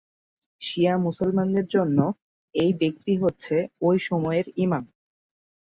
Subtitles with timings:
[0.61, 1.97] শিয়া মুসলমানদের জন্য,
[2.55, 3.55] এই ব্যক্তি হচ্ছে
[3.81, 4.83] ঐ সময়ের ইমাম।